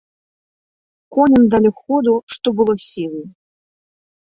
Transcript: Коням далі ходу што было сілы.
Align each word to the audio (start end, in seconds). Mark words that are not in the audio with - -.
Коням 1.17 1.45
далі 1.57 1.71
ходу 1.83 2.13
што 2.37 2.47
было 2.63 2.73
сілы. 2.89 3.23